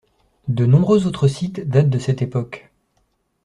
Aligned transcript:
De 0.47 0.65
nombreux 0.65 1.05
autres 1.05 1.27
sites 1.27 1.59
datent 1.69 1.91
de 1.91 1.99
cette 1.99 2.23
époque. 2.23 2.71